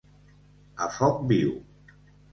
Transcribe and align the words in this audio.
A 0.85 0.89
foc 0.97 1.23
viu. 1.35 1.55